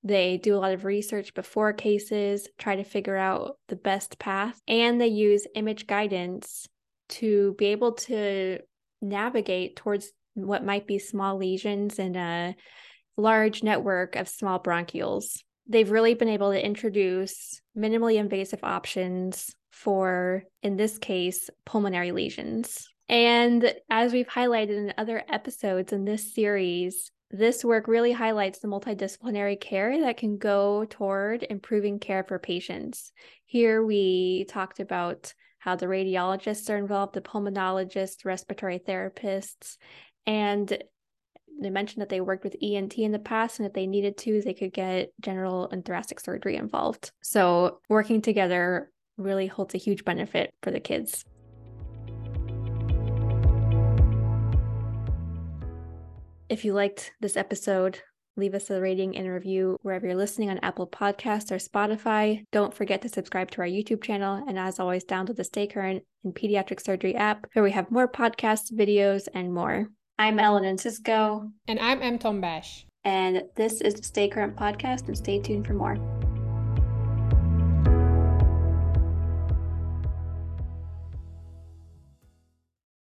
they 0.03 0.37
do 0.37 0.55
a 0.55 0.59
lot 0.59 0.73
of 0.73 0.85
research 0.85 1.33
before 1.33 1.73
cases, 1.73 2.47
try 2.57 2.75
to 2.75 2.83
figure 2.83 3.17
out 3.17 3.57
the 3.67 3.75
best 3.75 4.17
path, 4.17 4.59
and 4.67 4.99
they 4.99 5.07
use 5.07 5.47
image 5.55 5.87
guidance 5.87 6.67
to 7.09 7.53
be 7.57 7.67
able 7.67 7.93
to 7.93 8.59
navigate 9.01 9.75
towards 9.75 10.11
what 10.33 10.65
might 10.65 10.87
be 10.87 10.97
small 10.97 11.37
lesions 11.37 11.99
in 11.99 12.15
a 12.15 12.55
large 13.17 13.63
network 13.63 14.15
of 14.15 14.27
small 14.27 14.59
bronchioles. 14.59 15.43
They've 15.67 15.91
really 15.91 16.13
been 16.13 16.29
able 16.29 16.51
to 16.51 16.65
introduce 16.65 17.61
minimally 17.77 18.15
invasive 18.15 18.63
options 18.63 19.53
for, 19.71 20.43
in 20.63 20.77
this 20.77 20.97
case, 20.97 21.49
pulmonary 21.65 22.11
lesions. 22.11 22.87
And 23.07 23.73
as 23.89 24.13
we've 24.13 24.27
highlighted 24.27 24.77
in 24.77 24.93
other 24.97 25.23
episodes 25.29 25.91
in 25.91 26.05
this 26.05 26.33
series, 26.33 27.11
this 27.31 27.63
work 27.63 27.87
really 27.87 28.11
highlights 28.11 28.59
the 28.59 28.67
multidisciplinary 28.67 29.59
care 29.59 30.01
that 30.01 30.17
can 30.17 30.37
go 30.37 30.85
toward 30.85 31.43
improving 31.49 31.99
care 31.99 32.23
for 32.23 32.39
patients. 32.39 33.11
Here 33.45 33.83
we 33.83 34.45
talked 34.49 34.79
about 34.79 35.33
how 35.59 35.75
the 35.75 35.85
radiologists 35.85 36.69
are 36.69 36.77
involved, 36.77 37.13
the 37.13 37.21
pulmonologists, 37.21 38.25
respiratory 38.25 38.79
therapists, 38.79 39.77
and 40.25 40.81
they 41.61 41.69
mentioned 41.69 42.01
that 42.01 42.09
they 42.09 42.21
worked 42.21 42.43
with 42.43 42.55
ENT 42.61 42.97
in 42.97 43.11
the 43.11 43.19
past, 43.19 43.59
and 43.59 43.67
if 43.67 43.73
they 43.73 43.85
needed 43.85 44.17
to, 44.17 44.41
they 44.41 44.53
could 44.53 44.73
get 44.73 45.11
general 45.21 45.69
and 45.69 45.85
thoracic 45.85 46.19
surgery 46.19 46.55
involved. 46.55 47.11
So, 47.21 47.79
working 47.87 48.21
together 48.21 48.91
really 49.17 49.47
holds 49.47 49.75
a 49.75 49.77
huge 49.77 50.03
benefit 50.03 50.53
for 50.63 50.71
the 50.71 50.79
kids. 50.79 51.23
If 56.51 56.65
you 56.65 56.73
liked 56.73 57.13
this 57.21 57.37
episode, 57.37 58.01
leave 58.35 58.53
us 58.53 58.69
a 58.69 58.81
rating 58.81 59.15
and 59.15 59.25
review 59.25 59.77
wherever 59.83 60.05
you're 60.05 60.17
listening 60.17 60.49
on 60.49 60.57
Apple 60.57 60.85
Podcasts 60.85 61.49
or 61.49 61.55
Spotify. 61.55 62.43
Don't 62.51 62.73
forget 62.73 63.01
to 63.03 63.07
subscribe 63.07 63.49
to 63.51 63.61
our 63.61 63.67
YouTube 63.67 64.03
channel. 64.03 64.43
And 64.45 64.59
as 64.59 64.77
always, 64.77 65.05
download 65.05 65.37
the 65.37 65.45
Stay 65.45 65.65
Current 65.65 66.03
in 66.25 66.33
Pediatric 66.33 66.81
Surgery 66.81 67.15
app, 67.15 67.47
where 67.53 67.63
we 67.63 67.71
have 67.71 67.89
more 67.89 68.11
podcasts, 68.11 68.69
videos, 68.69 69.29
and 69.33 69.53
more. 69.53 69.87
I'm 70.19 70.39
Ellen 70.39 70.65
Encisco. 70.65 71.49
And 71.69 71.79
I'm 71.79 72.01
Em 72.01 72.19
Tombash. 72.19 72.83
And 73.05 73.43
this 73.55 73.79
is 73.79 73.93
the 73.93 74.03
Stay 74.03 74.27
Current 74.27 74.57
podcast, 74.57 75.07
and 75.07 75.17
stay 75.17 75.39
tuned 75.39 75.65
for 75.65 75.73
more. 75.73 75.95